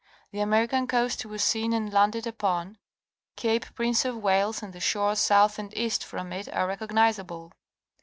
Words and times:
The 0.31 0.39
American 0.39 0.87
coast 0.87 1.23
was 1.27 1.43
seen 1.43 1.73
and 1.73 1.93
landed 1.93 2.25
upon; 2.25 2.79
Cape 3.35 3.67
Prince 3.75 4.03
of 4.03 4.17
Wales 4.17 4.63
and 4.63 4.73
the 4.73 4.79
shore 4.79 5.15
south 5.15 5.59
and 5.59 5.71
east 5.77 6.03
from 6.03 6.33
it 6.33 6.51
are 6.51 6.65
recognizable. 6.65 7.51